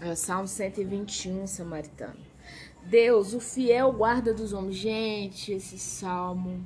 É 0.00 0.14
Salmo 0.14 0.46
121, 0.46 1.46
Samaritano. 1.48 2.20
Deus, 2.84 3.34
o 3.34 3.40
fiel 3.40 3.92
guarda 3.92 4.32
dos 4.32 4.52
homens. 4.52 4.76
Gente, 4.76 5.52
esse 5.52 5.76
salmo. 5.76 6.64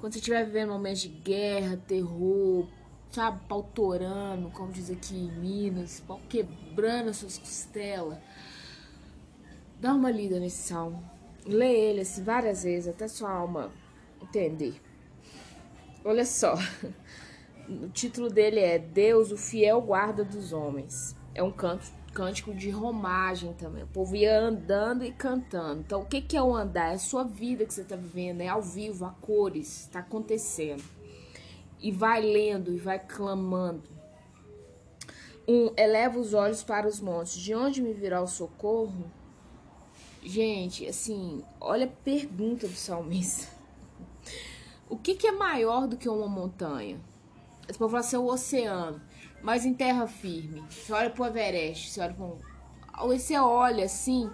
Quando 0.00 0.14
você 0.14 0.18
estiver 0.18 0.44
vivendo 0.44 0.70
momentos 0.70 1.02
de 1.02 1.08
guerra, 1.08 1.80
terror, 1.86 2.66
sabe, 3.12 3.40
pautorando, 3.48 4.50
como 4.50 4.72
diz 4.72 4.90
aqui 4.90 5.14
em 5.14 5.30
Minas, 5.30 6.00
pau 6.00 6.20
quebrando 6.28 7.10
as 7.10 7.18
suas 7.18 7.38
costelas. 7.38 8.18
Dá 9.78 9.94
uma 9.94 10.10
lida 10.10 10.40
nesse 10.40 10.68
salmo. 10.68 11.08
Lê 11.46 11.90
ele 11.90 12.00
assim 12.00 12.24
várias 12.24 12.64
vezes, 12.64 12.88
até 12.88 13.06
sua 13.06 13.30
alma 13.30 13.70
entender. 14.20 14.80
Olha 16.04 16.24
só. 16.24 16.54
O 17.68 17.88
título 17.88 18.28
dele 18.28 18.58
é 18.58 18.80
Deus, 18.80 19.30
o 19.30 19.36
fiel 19.36 19.80
guarda 19.80 20.24
dos 20.24 20.52
homens. 20.52 21.14
É 21.32 21.40
um 21.40 21.52
canto, 21.52 21.84
cântico 22.12 22.54
de 22.54 22.70
romagem 22.70 23.52
também. 23.54 23.84
O 23.84 23.88
povo 23.88 24.16
ia 24.16 24.38
andando 24.38 25.04
e 25.04 25.12
cantando. 25.12 25.80
Então, 25.80 26.00
o 26.00 26.06
que, 26.06 26.20
que 26.20 26.36
é 26.36 26.42
o 26.42 26.54
andar? 26.54 26.92
É 26.92 26.94
a 26.94 26.98
sua 26.98 27.24
vida 27.24 27.64
que 27.64 27.72
você 27.72 27.82
está 27.82 27.96
vivendo, 27.96 28.40
é 28.40 28.48
ao 28.48 28.62
vivo, 28.62 29.04
a 29.04 29.10
cores, 29.10 29.82
está 29.82 30.00
acontecendo. 30.00 30.82
E 31.80 31.90
vai 31.90 32.20
lendo 32.20 32.72
e 32.72 32.78
vai 32.78 32.98
clamando. 32.98 33.88
Um, 35.48 35.72
eleva 35.76 36.18
os 36.18 36.34
olhos 36.34 36.62
para 36.62 36.86
os 36.86 37.00
montes. 37.00 37.34
De 37.34 37.54
onde 37.54 37.82
me 37.82 37.92
virá 37.92 38.20
o 38.20 38.26
socorro? 38.26 39.10
Gente, 40.22 40.86
assim, 40.86 41.42
olha 41.58 41.86
a 41.86 42.04
pergunta 42.04 42.66
do 42.68 42.74
salmista. 42.74 43.48
O 44.88 44.96
que, 44.96 45.14
que 45.14 45.28
é 45.28 45.30
maior 45.30 45.86
do 45.86 45.96
que 45.96 46.08
uma 46.08 46.26
montanha? 46.26 47.00
Esse 47.68 47.78
povo 47.78 47.92
fala 47.92 48.00
assim, 48.00 48.16
é 48.16 48.18
o 48.18 48.26
oceano. 48.26 49.00
Mas 49.42 49.64
em 49.64 49.74
terra 49.74 50.06
firme. 50.06 50.62
Você 50.68 50.92
olha 50.92 51.10
pro 51.10 51.26
Everest, 51.26 51.90
você 51.90 52.00
olha 52.00 52.14
pro... 52.14 52.38
Você 53.06 53.38
olha 53.38 53.84
assim, 53.84 54.30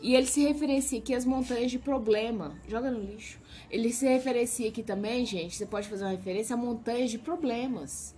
e 0.00 0.14
ele 0.14 0.26
se 0.26 0.40
referencia 0.46 0.98
aqui 0.98 1.14
às 1.14 1.24
montanhas 1.24 1.70
de 1.70 1.78
problema. 1.78 2.56
Joga 2.68 2.90
no 2.90 3.00
lixo. 3.00 3.40
Ele 3.70 3.92
se 3.92 4.06
referencia 4.06 4.68
aqui 4.68 4.82
também, 4.82 5.26
gente, 5.26 5.56
você 5.56 5.66
pode 5.66 5.88
fazer 5.88 6.04
uma 6.04 6.12
referência 6.12 6.54
a 6.54 6.56
montanhas 6.56 7.10
de 7.10 7.18
problemas. 7.18 8.14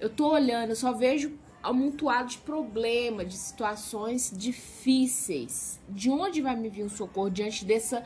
Eu 0.00 0.10
tô 0.10 0.32
olhando, 0.32 0.70
eu 0.70 0.76
só 0.76 0.92
vejo 0.92 1.38
amontoado 1.62 2.30
de 2.30 2.38
problema, 2.38 3.24
de 3.24 3.36
situações 3.36 4.32
difíceis. 4.34 5.78
De 5.88 6.10
onde 6.10 6.40
vai 6.40 6.56
me 6.56 6.68
vir 6.68 6.84
o 6.84 6.90
socorro 6.90 7.30
diante 7.30 7.64
dessa, 7.64 8.02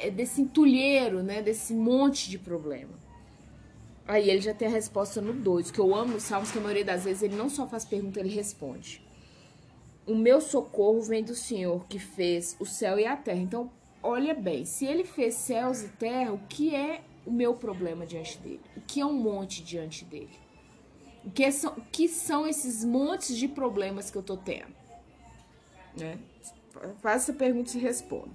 eh, 0.00 0.10
desse 0.10 0.40
entulheiro, 0.40 1.22
né? 1.22 1.42
Desse 1.42 1.74
monte 1.74 2.30
de 2.30 2.38
problema. 2.38 2.98
Aí 4.06 4.28
ele 4.28 4.40
já 4.40 4.52
tem 4.52 4.68
a 4.68 4.70
resposta 4.70 5.20
no 5.20 5.32
2, 5.32 5.70
que 5.70 5.78
eu 5.78 5.94
amo 5.94 6.16
os 6.16 6.24
salmos, 6.24 6.50
que 6.50 6.58
a 6.58 6.60
maioria 6.60 6.84
das 6.84 7.04
vezes 7.04 7.22
ele 7.22 7.36
não 7.36 7.48
só 7.48 7.66
faz 7.66 7.84
pergunta, 7.84 8.18
ele 8.18 8.28
responde. 8.28 9.02
O 10.06 10.14
meu 10.14 10.40
socorro 10.40 11.00
vem 11.02 11.22
do 11.22 11.34
Senhor 11.34 11.86
que 11.86 11.98
fez 11.98 12.56
o 12.58 12.66
céu 12.66 12.98
e 12.98 13.06
a 13.06 13.16
terra. 13.16 13.38
Então, 13.38 13.70
olha 14.02 14.34
bem, 14.34 14.64
se 14.64 14.84
ele 14.84 15.04
fez 15.04 15.34
céus 15.34 15.82
e 15.82 15.88
terra, 15.88 16.32
o 16.32 16.38
que 16.48 16.74
é 16.74 17.02
o 17.24 17.30
meu 17.30 17.54
problema 17.54 18.04
diante 18.04 18.38
dele? 18.38 18.60
O 18.76 18.80
que 18.80 19.00
é 19.00 19.06
um 19.06 19.12
monte 19.12 19.62
diante 19.62 20.04
dele? 20.04 20.42
O 21.24 21.30
que 21.30 21.52
são, 21.52 21.72
o 21.74 21.82
que 21.92 22.08
são 22.08 22.48
esses 22.48 22.84
montes 22.84 23.36
de 23.36 23.46
problemas 23.46 24.10
que 24.10 24.18
eu 24.18 24.22
tô 24.22 24.36
tendo? 24.36 24.74
Né? 25.96 26.18
Faça 27.00 27.30
essa 27.30 27.32
pergunta 27.32 27.76
e 27.76 27.80
responda. 27.80 28.30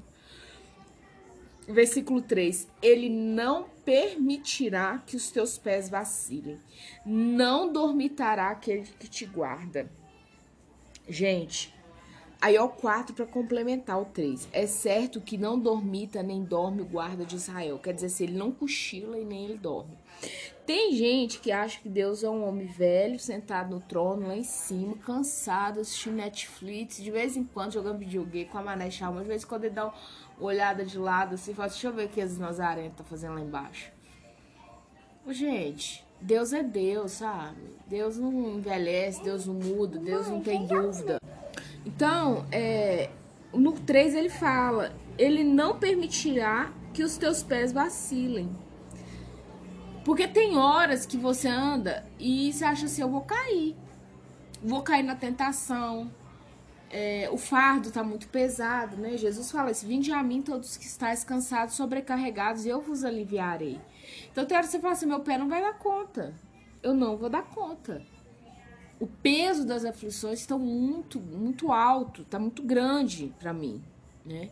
Versículo 1.68 2.22
3: 2.22 2.68
Ele 2.82 3.10
não 3.10 3.68
permitirá 3.84 5.04
que 5.06 5.16
os 5.16 5.30
teus 5.30 5.58
pés 5.58 5.90
vacilem, 5.90 6.60
não 7.06 7.72
dormitará 7.72 8.50
aquele 8.50 8.88
que 9.00 9.08
te 9.08 9.26
guarda. 9.26 9.90
Gente, 11.10 11.74
aí 12.42 12.58
ó, 12.58 12.68
4 12.68 13.16
para 13.16 13.26
complementar 13.26 14.02
o 14.02 14.06
3. 14.06 14.48
É 14.52 14.66
certo 14.66 15.22
que 15.22 15.38
não 15.38 15.60
dormita 15.60 16.22
nem 16.24 16.44
dorme 16.44 16.82
o 16.82 16.86
guarda 16.86 17.26
de 17.26 17.36
Israel. 17.36 17.80
Quer 17.80 17.94
dizer, 17.94 18.10
se 18.10 18.24
ele 18.24 18.38
não 18.38 18.52
cochila 18.52 19.18
e 19.18 19.26
nem 19.26 19.46
ele 19.46 19.58
dorme. 19.58 19.98
Tem 20.66 20.94
gente 20.94 21.40
que 21.40 21.50
acha 21.50 21.80
que 21.80 21.88
Deus 21.88 22.24
é 22.24 22.30
um 22.30 22.46
homem 22.46 22.68
velho, 22.68 23.18
sentado 23.18 23.74
no 23.74 23.80
trono 23.80 24.28
lá 24.28 24.36
em 24.36 24.44
cima, 24.44 24.98
cansado, 24.98 25.80
assistindo 25.80 26.18
Netflix, 26.18 26.98
de 26.98 27.10
vez 27.10 27.38
em 27.38 27.46
quando 27.46 27.72
jogando 27.72 28.00
videogame 28.00 28.50
com 28.50 28.58
a 28.58 28.62
Mané 28.62 28.92
Chalma, 28.92 29.22
de 29.22 29.30
vez 29.30 29.44
em 29.44 29.48
quando 29.48 29.64
ele 29.64 29.76
dá 29.76 29.86
uma 29.86 29.94
olhada 30.40 30.84
de 30.84 30.98
lado 30.98 31.36
assim, 31.36 31.54
fala, 31.54 31.70
deixa 31.70 31.88
eu 31.88 31.94
ver 31.94 32.08
o 32.08 32.10
que 32.10 32.20
as 32.20 32.38
Nazarenas 32.38 32.98
tá 32.98 33.04
fazendo 33.06 33.36
lá 33.36 33.42
embaixo. 33.42 33.94
Gente, 35.30 36.06
Deus 36.20 36.52
é 36.52 36.64
Deus, 36.64 37.14
sabe? 37.14 37.62
Deus 37.88 38.18
não 38.18 38.58
envelhece, 38.58 39.24
Deus 39.24 39.46
não 39.46 39.54
muda, 39.54 39.98
Deus 39.98 40.28
não 40.28 40.42
tem 40.42 40.66
dúvida. 40.66 41.18
Então, 41.88 42.46
é, 42.52 43.10
no 43.54 43.72
3 43.72 44.14
ele 44.14 44.30
fala: 44.30 44.94
Ele 45.18 45.42
não 45.42 45.80
permitirá 45.80 46.74
que 46.94 47.02
os 47.02 47.16
teus 47.16 47.42
pés 47.42 47.72
vacilem. 47.72 48.54
Porque 50.04 50.28
tem 50.28 50.58
horas 50.58 51.06
que 51.06 51.16
você 51.16 51.48
anda 51.48 52.06
e 52.20 52.52
você 52.52 52.66
acha 52.66 52.88
assim: 52.88 53.02
eu 53.02 53.10
vou 53.10 53.22
cair. 53.22 53.74
Vou 54.62 54.84
cair 54.84 55.04
na 55.04 55.16
tentação. 55.16 56.12
É, 56.90 57.30
o 57.32 57.38
fardo 57.38 57.90
tá 57.90 58.04
muito 58.04 58.28
pesado, 58.28 58.98
né? 58.98 59.16
Jesus 59.16 59.50
fala 59.50 59.72
assim: 59.72 59.88
Vinde 59.88 60.12
a 60.12 60.22
mim 60.22 60.42
todos 60.42 60.76
que 60.76 60.86
estáis 60.86 61.24
cansados, 61.24 61.76
sobrecarregados, 61.76 62.66
e 62.66 62.70
eu 62.70 62.82
vos 62.82 63.06
aliviarei. 63.06 63.80
Então 64.30 64.46
tem 64.46 64.58
hora 64.58 64.68
que 64.68 64.74
você 64.74 64.80
fala 64.80 64.94
assim: 64.94 65.06
meu 65.06 65.22
pé 65.22 65.38
não 65.38 65.48
vai 65.48 65.62
dar 65.62 65.78
conta. 65.78 66.36
Eu 66.84 66.94
não 66.94 67.16
vou 67.16 67.30
dar 67.30 67.44
conta. 67.44 68.02
O 69.00 69.06
peso 69.06 69.66
das 69.66 69.86
aflições 69.86 70.40
está 70.40 70.58
muito, 70.58 71.20
muito 71.20 71.72
alto, 71.72 72.24
tá 72.24 72.40
muito 72.40 72.64
grande 72.64 73.34
para 73.40 73.54
mim, 73.54 73.84
né? 74.26 74.50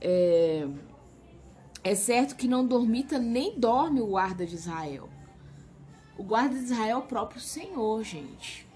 É, 0.00 0.68
é 1.82 1.94
certo 1.94 2.36
que 2.36 2.46
não 2.46 2.64
dormita 2.66 3.18
nem 3.18 3.58
dorme 3.58 4.00
o 4.00 4.06
guarda 4.06 4.46
de 4.46 4.54
Israel. 4.54 5.08
O 6.16 6.22
guarda 6.22 6.56
de 6.56 6.64
Israel 6.64 6.98
é 6.98 7.00
o 7.00 7.02
próprio 7.02 7.40
Senhor, 7.40 8.02
gente. 8.04 8.66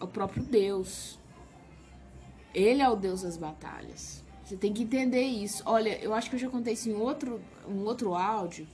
É 0.00 0.04
o 0.04 0.06
próprio 0.06 0.44
Deus. 0.44 1.18
Ele 2.54 2.80
é 2.80 2.88
o 2.88 2.94
Deus 2.94 3.22
das 3.22 3.36
batalhas. 3.36 4.22
Você 4.44 4.56
tem 4.56 4.72
que 4.72 4.84
entender 4.84 5.22
isso. 5.22 5.62
Olha, 5.66 5.98
eu 6.02 6.14
acho 6.14 6.30
que 6.30 6.36
eu 6.36 6.40
já 6.40 6.48
contei 6.48 6.74
isso 6.74 6.88
em 6.88 6.94
outro, 6.94 7.40
um 7.68 7.84
outro 7.84 8.14
áudio. 8.14 8.66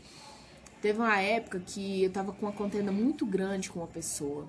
Teve 0.81 0.99
uma 0.99 1.19
época 1.19 1.59
que 1.59 2.05
eu 2.05 2.13
tava 2.13 2.33
com 2.33 2.47
uma 2.47 2.53
contenda 2.53 2.93
muito 2.93 3.25
grande 3.25 3.71
com 3.71 3.81
uma 3.81 3.89
pessoa. 3.89 4.47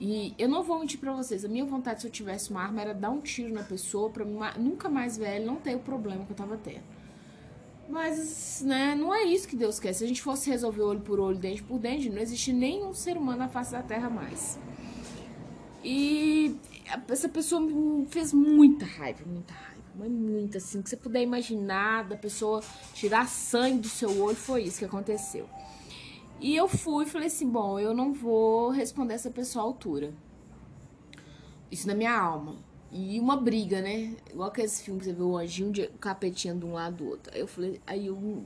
E 0.00 0.34
eu 0.38 0.48
não 0.48 0.62
vou 0.62 0.80
mentir 0.80 0.98
pra 0.98 1.12
vocês, 1.12 1.44
a 1.44 1.48
minha 1.48 1.64
vontade 1.64 2.00
se 2.00 2.06
eu 2.06 2.10
tivesse 2.10 2.50
uma 2.50 2.62
arma 2.62 2.80
era 2.80 2.92
dar 2.92 3.10
um 3.10 3.20
tiro 3.20 3.52
na 3.52 3.62
pessoa 3.62 4.10
pra 4.10 4.24
nunca 4.58 4.88
mais 4.88 5.16
ver 5.16 5.36
ela 5.36 5.46
não 5.46 5.56
ter 5.56 5.76
o 5.76 5.78
problema 5.78 6.24
que 6.24 6.32
eu 6.32 6.36
tava 6.36 6.56
tendo. 6.56 6.82
Mas, 7.88 8.62
né, 8.64 8.94
não 8.94 9.14
é 9.14 9.24
isso 9.24 9.46
que 9.46 9.56
Deus 9.56 9.78
quer. 9.78 9.92
Se 9.92 10.04
a 10.04 10.06
gente 10.06 10.22
fosse 10.22 10.50
resolver 10.50 10.82
olho 10.82 11.00
por 11.00 11.20
olho, 11.20 11.38
dente 11.38 11.62
por 11.62 11.78
dente, 11.78 12.08
não 12.08 12.20
existe 12.20 12.52
nenhum 12.52 12.94
ser 12.94 13.16
humano 13.16 13.38
na 13.38 13.48
face 13.48 13.72
da 13.72 13.82
terra 13.82 14.08
mais. 14.08 14.58
E 15.82 16.56
essa 17.08 17.28
pessoa 17.28 17.60
me 17.60 18.06
fez 18.06 18.32
muita 18.32 18.86
raiva, 18.86 19.22
muita 19.26 19.52
raiva. 19.52 19.74
Mas 19.96 20.10
muita, 20.10 20.58
assim, 20.58 20.82
que 20.82 20.90
você 20.90 20.96
puder 20.96 21.22
imaginar 21.22 22.04
da 22.04 22.16
pessoa 22.16 22.62
tirar 22.94 23.28
sangue 23.28 23.80
do 23.80 23.88
seu 23.88 24.18
olho, 24.20 24.34
foi 24.34 24.62
isso 24.62 24.78
que 24.78 24.84
aconteceu. 24.84 25.48
E 26.40 26.54
eu 26.54 26.68
fui 26.68 27.04
e 27.04 27.08
falei 27.08 27.28
assim: 27.28 27.48
bom, 27.48 27.78
eu 27.78 27.94
não 27.94 28.12
vou 28.12 28.70
responder 28.70 29.14
essa 29.14 29.30
pessoa 29.30 29.64
à 29.64 29.66
altura. 29.66 30.12
Isso 31.70 31.86
na 31.86 31.94
minha 31.94 32.16
alma. 32.16 32.56
E 32.92 33.18
uma 33.18 33.36
briga, 33.36 33.80
né? 33.80 34.14
Igual 34.30 34.48
aqueles 34.48 34.80
filmes 34.80 35.02
que 35.04 35.10
você 35.10 35.16
vê 35.16 35.22
o 35.22 35.36
anjinho, 35.36 35.72
o 35.92 35.98
capetinha 35.98 36.54
de 36.54 36.64
um 36.64 36.74
lado 36.74 36.98
do 36.98 37.08
outro. 37.08 37.32
Aí 37.34 37.40
eu 37.40 37.48
falei, 37.48 37.80
aí 37.86 38.06
eu 38.06 38.44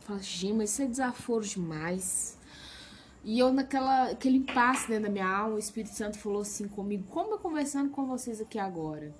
falei, 0.00 0.22
gente, 0.22 0.54
mas 0.54 0.70
isso 0.70 0.82
é 0.82 0.86
desaforo 0.86 1.44
demais. 1.44 2.38
E 3.24 3.38
eu 3.38 3.52
naquela 3.52 4.10
aquele 4.10 4.38
impasse 4.38 4.88
dentro 4.88 5.04
da 5.04 5.10
minha 5.10 5.28
alma, 5.28 5.56
o 5.56 5.58
Espírito 5.58 5.94
Santo 5.94 6.18
falou 6.18 6.40
assim 6.40 6.66
comigo, 6.66 7.04
como 7.10 7.34
eu 7.34 7.38
conversando 7.38 7.90
com 7.90 8.06
vocês 8.06 8.40
aqui 8.40 8.58
agora. 8.58 9.14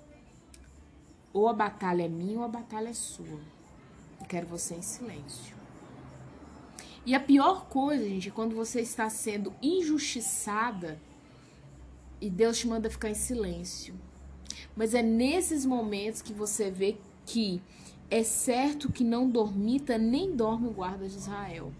Ou 1.32 1.48
a 1.48 1.52
batalha 1.52 2.04
é 2.04 2.08
minha 2.08 2.38
ou 2.38 2.44
a 2.44 2.48
batalha 2.48 2.88
é 2.88 2.94
sua. 2.94 3.40
Eu 4.20 4.26
quero 4.26 4.46
você 4.46 4.74
em 4.74 4.82
silêncio. 4.82 5.61
E 7.04 7.14
a 7.14 7.20
pior 7.20 7.66
coisa, 7.66 8.08
gente, 8.08 8.28
é 8.28 8.32
quando 8.32 8.54
você 8.54 8.80
está 8.80 9.10
sendo 9.10 9.52
injustiçada 9.60 11.00
e 12.20 12.30
Deus 12.30 12.58
te 12.58 12.68
manda 12.68 12.88
ficar 12.88 13.10
em 13.10 13.14
silêncio. 13.14 13.94
Mas 14.76 14.94
é 14.94 15.02
nesses 15.02 15.66
momentos 15.66 16.22
que 16.22 16.32
você 16.32 16.70
vê 16.70 16.96
que 17.26 17.60
é 18.08 18.22
certo 18.22 18.92
que 18.92 19.02
não 19.02 19.28
dormita 19.28 19.98
nem 19.98 20.36
dorme 20.36 20.68
o 20.68 20.72
guarda 20.72 21.08
de 21.08 21.16
Israel. 21.16 21.72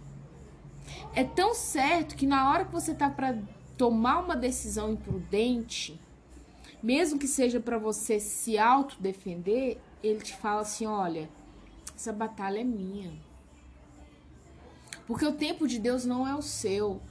É 1.15 1.23
tão 1.23 1.55
certo 1.55 2.17
que 2.17 2.27
na 2.27 2.51
hora 2.51 2.65
que 2.65 2.73
você 2.73 2.93
tá 2.93 3.09
para 3.09 3.39
tomar 3.77 4.21
uma 4.21 4.35
decisão 4.35 4.93
imprudente, 4.93 6.01
mesmo 6.83 7.19
que 7.19 7.29
seja 7.29 7.61
para 7.61 7.79
você 7.79 8.19
se 8.19 8.59
autodefender, 8.59 9.79
ele 10.03 10.21
te 10.21 10.35
fala 10.37 10.63
assim: 10.63 10.87
olha, 10.87 11.31
essa 11.95 12.13
batalha 12.13 12.61
é 12.61 12.65
minha. 12.65 13.13
Porque 15.13 15.27
o 15.27 15.33
tempo 15.33 15.69
de 15.69 15.79
Deus 15.79 16.07
não 16.07 16.27
é 16.27 16.35
o 16.35 16.41
seu. 16.41 17.03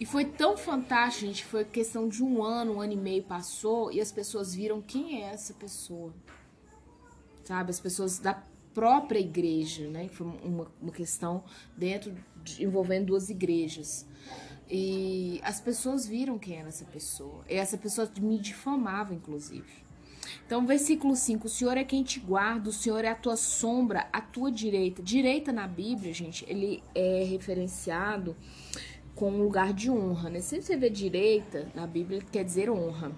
E 0.00 0.06
foi 0.06 0.24
tão 0.24 0.56
fantástico, 0.56 1.26
gente. 1.26 1.44
Foi 1.44 1.62
questão 1.62 2.08
de 2.08 2.24
um 2.24 2.42
ano, 2.42 2.76
um 2.76 2.80
ano 2.80 2.94
e 2.94 2.96
meio 2.96 3.22
passou 3.22 3.92
e 3.92 4.00
as 4.00 4.10
pessoas 4.10 4.54
viram 4.54 4.80
quem 4.80 5.22
é 5.22 5.26
essa 5.26 5.52
pessoa. 5.52 6.10
Sabe? 7.44 7.68
As 7.68 7.78
pessoas 7.78 8.18
da 8.18 8.42
própria 8.72 9.18
igreja, 9.18 9.86
né? 9.90 10.08
Foi 10.08 10.26
uma, 10.42 10.72
uma 10.80 10.90
questão 10.90 11.44
dentro 11.76 12.16
de, 12.42 12.64
envolvendo 12.64 13.08
duas 13.08 13.28
igrejas. 13.28 14.06
E 14.66 15.38
as 15.44 15.60
pessoas 15.60 16.06
viram 16.06 16.38
quem 16.38 16.56
era 16.56 16.68
essa 16.68 16.86
pessoa. 16.86 17.44
E 17.46 17.56
essa 17.56 17.76
pessoa 17.76 18.10
me 18.22 18.38
difamava, 18.38 19.12
inclusive. 19.12 19.84
Então, 20.50 20.66
versículo 20.66 21.14
5: 21.14 21.46
O 21.46 21.48
Senhor 21.48 21.76
é 21.76 21.84
quem 21.84 22.02
te 22.02 22.18
guarda, 22.18 22.70
o 22.70 22.72
Senhor 22.72 23.04
é 23.04 23.08
a 23.08 23.14
tua 23.14 23.36
sombra, 23.36 24.08
a 24.12 24.20
tua 24.20 24.50
direita. 24.50 25.00
Direita 25.00 25.52
na 25.52 25.68
Bíblia, 25.68 26.12
gente, 26.12 26.44
ele 26.48 26.82
é 26.92 27.22
referenciado 27.22 28.36
com 29.14 29.30
um 29.30 29.38
lugar 29.44 29.72
de 29.72 29.88
honra, 29.88 30.28
né? 30.28 30.40
Se 30.40 30.60
você 30.60 30.76
vê 30.76 30.90
direita 30.90 31.70
na 31.72 31.86
Bíblia, 31.86 32.20
quer 32.32 32.42
dizer 32.44 32.68
honra. 32.68 33.12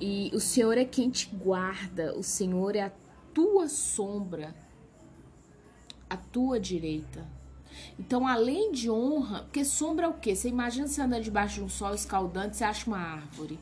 E 0.00 0.32
o 0.34 0.40
Senhor 0.40 0.76
é 0.76 0.84
quem 0.84 1.08
te 1.08 1.28
guarda, 1.32 2.18
o 2.18 2.22
Senhor 2.24 2.74
é 2.74 2.80
a 2.80 2.92
tua 3.32 3.68
sombra, 3.68 4.52
a 6.08 6.16
tua 6.16 6.58
direita. 6.58 7.28
Então, 7.96 8.26
além 8.26 8.72
de 8.72 8.90
honra, 8.90 9.42
porque 9.42 9.64
sombra 9.64 10.06
é 10.06 10.08
o 10.08 10.14
quê? 10.14 10.34
Você 10.34 10.48
imagina 10.48 10.88
você 10.88 11.00
andando 11.00 11.22
debaixo 11.22 11.54
de 11.54 11.62
um 11.62 11.68
sol 11.68 11.94
escaldante, 11.94 12.56
você 12.56 12.64
acha 12.64 12.88
uma 12.88 12.98
árvore. 12.98 13.60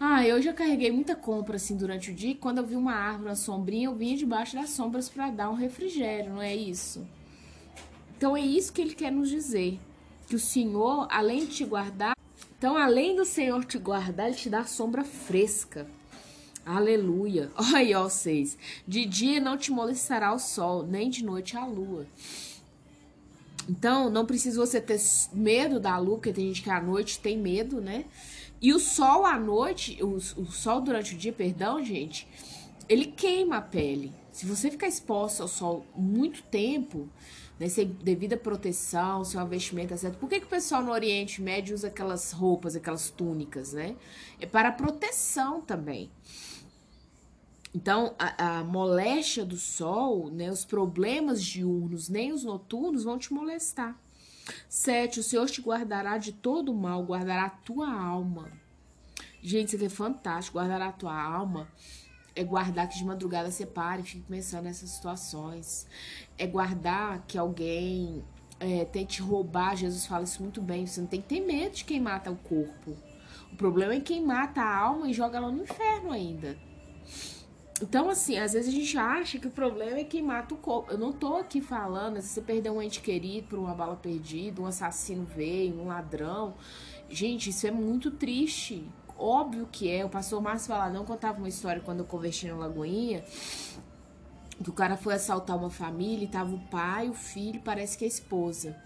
Ah, 0.00 0.24
eu 0.24 0.40
já 0.40 0.52
carreguei 0.52 0.92
muita 0.92 1.16
compra 1.16 1.56
assim 1.56 1.76
durante 1.76 2.10
o 2.10 2.14
dia. 2.14 2.36
quando 2.36 2.58
eu 2.58 2.66
vi 2.66 2.76
uma 2.76 2.94
árvore, 2.94 3.30
uma 3.30 3.34
sombrinha, 3.34 3.86
eu 3.86 3.94
vinha 3.94 4.16
debaixo 4.16 4.54
das 4.54 4.70
sombras 4.70 5.08
para 5.08 5.30
dar 5.30 5.50
um 5.50 5.54
refrigério, 5.54 6.32
não 6.32 6.42
é 6.42 6.54
isso? 6.54 7.04
Então 8.16 8.36
é 8.36 8.40
isso 8.40 8.72
que 8.72 8.80
ele 8.80 8.94
quer 8.94 9.10
nos 9.10 9.28
dizer. 9.28 9.78
Que 10.28 10.36
o 10.36 10.38
Senhor, 10.38 11.08
além 11.10 11.40
de 11.40 11.56
te 11.56 11.64
guardar, 11.64 12.14
então 12.56 12.76
além 12.76 13.16
do 13.16 13.24
Senhor 13.24 13.64
te 13.64 13.78
guardar, 13.78 14.28
ele 14.28 14.36
te 14.36 14.48
dá 14.48 14.64
sombra 14.64 15.02
fresca. 15.02 15.86
Aleluia. 16.64 17.50
Olha 17.56 17.78
aí, 17.78 17.94
ó, 17.94 18.08
seis. 18.08 18.56
De 18.86 19.04
dia 19.04 19.40
não 19.40 19.56
te 19.56 19.72
molestará 19.72 20.32
o 20.32 20.38
sol, 20.38 20.86
nem 20.86 21.10
de 21.10 21.24
noite 21.24 21.56
a 21.56 21.64
lua. 21.66 22.06
Então, 23.68 24.08
não 24.08 24.24
precisa 24.24 24.64
você 24.64 24.80
ter 24.80 25.00
medo 25.32 25.80
da 25.80 25.98
lua, 25.98 26.16
porque 26.16 26.32
tem 26.32 26.46
gente 26.48 26.62
que 26.62 26.70
à 26.70 26.80
noite 26.80 27.18
tem 27.18 27.36
medo, 27.36 27.80
né? 27.80 28.04
E 28.60 28.72
o 28.72 28.80
sol 28.80 29.24
à 29.24 29.38
noite, 29.38 29.98
o, 30.02 30.16
o 30.16 30.46
sol 30.46 30.80
durante 30.80 31.14
o 31.14 31.18
dia, 31.18 31.32
perdão, 31.32 31.82
gente, 31.82 32.26
ele 32.88 33.06
queima 33.06 33.58
a 33.58 33.62
pele. 33.62 34.12
Se 34.32 34.46
você 34.46 34.70
ficar 34.70 34.88
exposto 34.88 35.42
ao 35.42 35.48
sol 35.48 35.86
muito 35.94 36.42
tempo, 36.44 37.08
né, 37.58 37.68
sem 37.68 37.88
devida 37.88 38.36
proteção, 38.36 39.24
seu 39.24 39.44
vestimenta 39.46 39.96
certo. 39.96 40.18
Por 40.18 40.28
que, 40.28 40.40
que 40.40 40.46
o 40.46 40.48
pessoal 40.48 40.82
no 40.82 40.92
Oriente 40.92 41.42
Médio 41.42 41.74
usa 41.74 41.88
aquelas 41.88 42.32
roupas, 42.32 42.76
aquelas 42.76 43.10
túnicas, 43.10 43.72
né? 43.72 43.96
É 44.40 44.46
para 44.46 44.70
proteção 44.70 45.60
também. 45.60 46.10
Então, 47.74 48.14
a, 48.18 48.58
a, 48.58 48.64
moléstia 48.64 49.44
do 49.44 49.56
sol, 49.56 50.30
né, 50.30 50.50
os 50.50 50.64
problemas 50.64 51.42
diurnos, 51.42 52.08
nem 52.08 52.32
os 52.32 52.44
noturnos 52.44 53.04
vão 53.04 53.18
te 53.18 53.32
molestar. 53.32 53.96
Sete, 54.68 55.20
o 55.20 55.22
Senhor 55.22 55.48
te 55.48 55.60
guardará 55.60 56.18
de 56.18 56.32
todo 56.32 56.74
mal, 56.74 57.02
guardará 57.04 57.44
a 57.44 57.50
tua 57.50 57.92
alma. 57.92 58.50
Gente, 59.42 59.68
isso 59.68 59.76
aqui 59.76 59.86
é 59.86 59.88
fantástico. 59.88 60.58
Guardará 60.58 60.88
a 60.88 60.92
tua 60.92 61.20
alma 61.20 61.68
é 62.38 62.44
guardar 62.44 62.88
que 62.88 62.96
de 62.96 63.04
madrugada 63.04 63.50
você 63.50 63.66
pare 63.66 64.02
e 64.02 64.04
fique 64.04 64.24
pensando 64.28 64.64
nessas 64.64 64.90
situações. 64.90 65.88
É 66.38 66.46
guardar 66.46 67.24
que 67.26 67.36
alguém 67.36 68.24
é, 68.60 68.84
tente 68.84 69.20
roubar. 69.20 69.76
Jesus 69.76 70.06
fala 70.06 70.22
isso 70.22 70.40
muito 70.40 70.62
bem. 70.62 70.86
Você 70.86 71.00
não 71.00 71.08
tem 71.08 71.20
que 71.20 71.26
ter 71.26 71.40
medo 71.40 71.74
de 71.74 71.84
quem 71.84 72.00
mata 72.00 72.30
o 72.30 72.36
corpo. 72.36 72.96
O 73.52 73.56
problema 73.56 73.94
é 73.94 74.00
quem 74.00 74.24
mata 74.24 74.60
a 74.60 74.76
alma 74.76 75.10
e 75.10 75.12
joga 75.12 75.38
ela 75.38 75.50
no 75.50 75.62
inferno 75.62 76.12
ainda. 76.12 76.56
Então, 77.80 78.10
assim, 78.10 78.38
às 78.38 78.54
vezes 78.54 78.72
a 78.74 78.76
gente 78.76 78.98
acha 78.98 79.38
que 79.38 79.46
o 79.46 79.50
problema 79.50 79.98
é 79.98 80.04
quem 80.04 80.22
mata 80.22 80.54
o 80.54 80.58
corpo. 80.58 80.90
Eu 80.90 80.98
não 80.98 81.12
tô 81.12 81.36
aqui 81.36 81.60
falando, 81.60 82.20
se 82.20 82.28
você 82.28 82.40
perdeu 82.40 82.74
um 82.74 82.82
ente 82.82 83.00
querido 83.00 83.48
por 83.48 83.58
uma 83.58 83.74
bala 83.74 83.94
perdida, 83.94 84.60
um 84.60 84.66
assassino 84.66 85.24
veio, 85.24 85.80
um 85.80 85.86
ladrão. 85.86 86.54
Gente, 87.08 87.50
isso 87.50 87.66
é 87.66 87.70
muito 87.70 88.10
triste. 88.10 88.84
Óbvio 89.16 89.68
que 89.70 89.88
é. 89.88 90.04
O 90.04 90.08
pastor 90.08 90.42
Márcio 90.42 90.68
Valadão 90.68 91.04
contava 91.04 91.38
uma 91.38 91.48
história 91.48 91.80
quando 91.80 92.00
eu 92.00 92.04
converti 92.04 92.48
no 92.48 92.58
Lagoinha. 92.58 93.24
Que 94.62 94.70
o 94.70 94.72
cara 94.72 94.96
foi 94.96 95.14
assaltar 95.14 95.56
uma 95.56 95.70
família 95.70 96.24
e 96.24 96.28
tava 96.28 96.52
o 96.52 96.58
pai, 96.58 97.08
o 97.08 97.14
filho, 97.14 97.60
parece 97.64 97.96
que 97.96 98.04
a 98.04 98.08
esposa. 98.08 98.76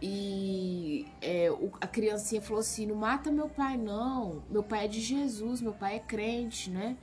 E 0.00 1.06
é, 1.20 1.50
o, 1.50 1.70
a 1.78 1.86
criancinha 1.86 2.40
falou 2.40 2.60
assim: 2.60 2.86
Não 2.86 2.94
mata 2.94 3.30
meu 3.30 3.48
pai, 3.50 3.76
não. 3.76 4.42
Meu 4.50 4.62
pai 4.62 4.86
é 4.86 4.88
de 4.88 5.00
Jesus, 5.00 5.60
meu 5.60 5.72
pai 5.72 5.96
é 5.96 5.98
crente, 5.98 6.70
né? 6.70 6.96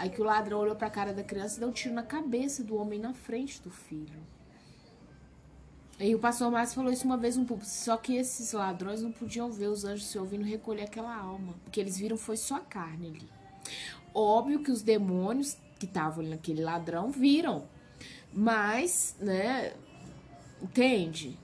Aí 0.00 0.08
que 0.08 0.22
o 0.22 0.24
ladrão 0.24 0.60
olhou 0.60 0.74
para 0.74 0.86
a 0.86 0.90
cara 0.90 1.12
da 1.12 1.22
criança 1.22 1.58
e 1.58 1.60
deu 1.60 1.68
um 1.68 1.72
tiro 1.72 1.92
na 1.94 2.02
cabeça 2.02 2.64
do 2.64 2.74
homem 2.74 2.98
na 2.98 3.12
frente 3.12 3.60
do 3.60 3.70
filho. 3.70 4.18
Aí 5.98 6.14
o 6.14 6.18
pastor 6.18 6.50
Márcio 6.50 6.76
falou 6.76 6.90
isso 6.90 7.04
uma 7.04 7.18
vez 7.18 7.36
um 7.36 7.44
público, 7.44 7.68
só 7.68 7.98
que 7.98 8.16
esses 8.16 8.54
ladrões 8.54 9.02
não 9.02 9.12
podiam 9.12 9.52
ver 9.52 9.66
os 9.66 9.84
anjos 9.84 10.06
se 10.06 10.18
ouvindo 10.18 10.42
recolher 10.42 10.84
aquela 10.84 11.14
alma. 11.14 11.54
O 11.66 11.70
que 11.70 11.78
eles 11.78 11.98
viram 11.98 12.16
foi 12.16 12.38
só 12.38 12.56
a 12.56 12.60
carne 12.60 13.08
ali. 13.08 13.28
Óbvio 14.14 14.62
que 14.62 14.70
os 14.70 14.80
demônios 14.80 15.58
que 15.78 15.84
estavam 15.84 16.24
naquele 16.24 16.62
ladrão 16.62 17.10
viram. 17.10 17.68
Mas, 18.32 19.14
né, 19.20 19.74
entende? 20.62 21.38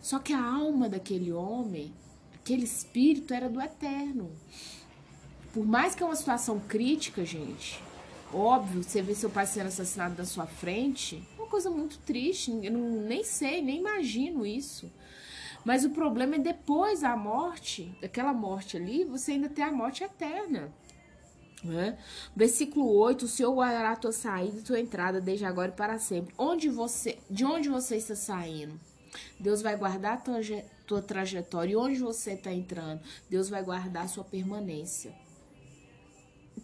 Só 0.00 0.18
que 0.18 0.32
a 0.32 0.42
alma 0.42 0.88
daquele 0.88 1.32
homem, 1.32 1.92
aquele 2.34 2.64
espírito 2.64 3.34
era 3.34 3.50
do 3.50 3.60
eterno. 3.60 4.32
Por 5.52 5.66
mais 5.66 5.94
que 5.94 6.02
é 6.02 6.06
uma 6.06 6.16
situação 6.16 6.58
crítica, 6.60 7.26
gente, 7.26 7.89
óbvio, 8.32 8.82
você 8.82 9.02
vê 9.02 9.14
seu 9.14 9.30
pai 9.30 9.46
sendo 9.46 9.68
assassinado 9.68 10.16
na 10.16 10.24
sua 10.24 10.46
frente, 10.46 11.22
é 11.36 11.40
uma 11.40 11.48
coisa 11.48 11.70
muito 11.70 11.98
triste. 11.98 12.50
Eu 12.62 12.72
não, 12.72 13.02
nem 13.02 13.24
sei, 13.24 13.62
nem 13.62 13.78
imagino 13.78 14.46
isso. 14.46 14.90
Mas 15.64 15.84
o 15.84 15.90
problema 15.90 16.36
é 16.36 16.38
depois 16.38 17.00
da 17.00 17.16
morte, 17.16 17.94
daquela 18.00 18.32
morte 18.32 18.76
ali, 18.76 19.04
você 19.04 19.32
ainda 19.32 19.48
tem 19.48 19.64
a 19.64 19.72
morte 19.72 20.02
eterna. 20.02 20.72
Né? 21.62 21.98
Versículo 22.34 22.90
8: 22.92 23.24
O 23.24 23.28
Senhor 23.28 23.54
guardará 23.54 23.92
a 23.92 23.96
tua 23.96 24.12
saída 24.12 24.58
e 24.58 24.62
tua 24.62 24.80
entrada 24.80 25.20
desde 25.20 25.44
agora 25.44 25.70
e 25.70 25.76
para 25.76 25.98
sempre. 25.98 26.34
Onde 26.38 26.68
você, 26.68 27.18
de 27.28 27.44
onde 27.44 27.68
você 27.68 27.96
está 27.96 28.14
saindo? 28.14 28.80
Deus 29.38 29.60
vai 29.60 29.76
guardar 29.76 30.14
a 30.14 30.16
tua, 30.16 30.40
tua 30.86 31.02
trajetória. 31.02 31.72
E 31.72 31.76
onde 31.76 31.98
você 31.98 32.32
está 32.32 32.52
entrando? 32.52 33.02
Deus 33.28 33.50
vai 33.50 33.62
guardar 33.62 34.04
a 34.04 34.08
sua 34.08 34.24
permanência. 34.24 35.12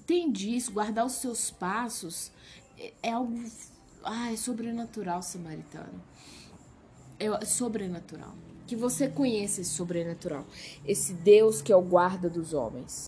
Entende 0.06 0.54
isso? 0.54 0.70
Guardar 0.70 1.04
os 1.04 1.14
seus 1.14 1.50
passos 1.50 2.30
é, 2.78 2.92
é 3.02 3.10
algo. 3.10 3.42
Ah, 4.04 4.32
é 4.32 4.36
sobrenatural, 4.36 5.20
samaritano. 5.20 6.00
É 7.18 7.44
sobrenatural. 7.44 8.32
Que 8.68 8.76
você 8.76 9.08
conheça 9.08 9.62
esse 9.62 9.70
sobrenatural. 9.70 10.46
Esse 10.86 11.12
Deus 11.12 11.60
que 11.60 11.72
é 11.72 11.76
o 11.76 11.82
guarda 11.82 12.30
dos 12.30 12.54
homens. 12.54 13.04